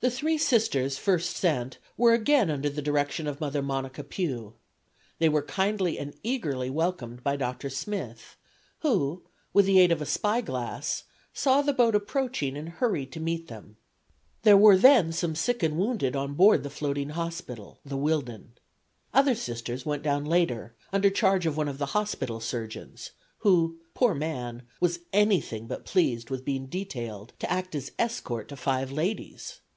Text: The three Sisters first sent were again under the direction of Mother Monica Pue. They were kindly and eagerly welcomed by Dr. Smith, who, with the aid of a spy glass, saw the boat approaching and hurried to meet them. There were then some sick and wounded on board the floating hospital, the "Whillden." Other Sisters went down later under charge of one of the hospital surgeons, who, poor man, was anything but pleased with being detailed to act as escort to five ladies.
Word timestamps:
The 0.00 0.10
three 0.10 0.36
Sisters 0.36 0.98
first 0.98 1.36
sent 1.36 1.78
were 1.96 2.12
again 2.12 2.50
under 2.50 2.68
the 2.68 2.82
direction 2.82 3.28
of 3.28 3.40
Mother 3.40 3.62
Monica 3.62 4.02
Pue. 4.02 4.52
They 5.20 5.28
were 5.28 5.42
kindly 5.44 5.96
and 5.96 6.12
eagerly 6.24 6.68
welcomed 6.70 7.22
by 7.22 7.36
Dr. 7.36 7.70
Smith, 7.70 8.36
who, 8.80 9.22
with 9.52 9.64
the 9.64 9.78
aid 9.78 9.92
of 9.92 10.02
a 10.02 10.04
spy 10.04 10.40
glass, 10.40 11.04
saw 11.32 11.62
the 11.62 11.72
boat 11.72 11.94
approaching 11.94 12.56
and 12.56 12.68
hurried 12.68 13.12
to 13.12 13.20
meet 13.20 13.46
them. 13.46 13.76
There 14.42 14.56
were 14.56 14.76
then 14.76 15.12
some 15.12 15.36
sick 15.36 15.62
and 15.62 15.78
wounded 15.78 16.16
on 16.16 16.34
board 16.34 16.64
the 16.64 16.68
floating 16.68 17.10
hospital, 17.10 17.78
the 17.84 17.96
"Whillden." 17.96 18.54
Other 19.14 19.36
Sisters 19.36 19.86
went 19.86 20.02
down 20.02 20.24
later 20.24 20.74
under 20.92 21.10
charge 21.10 21.46
of 21.46 21.56
one 21.56 21.68
of 21.68 21.78
the 21.78 21.86
hospital 21.94 22.40
surgeons, 22.40 23.12
who, 23.38 23.78
poor 23.94 24.14
man, 24.16 24.64
was 24.80 24.98
anything 25.12 25.68
but 25.68 25.84
pleased 25.86 26.28
with 26.28 26.44
being 26.44 26.66
detailed 26.66 27.34
to 27.38 27.48
act 27.48 27.76
as 27.76 27.92
escort 28.00 28.48
to 28.48 28.56
five 28.56 28.90
ladies. 28.90 29.60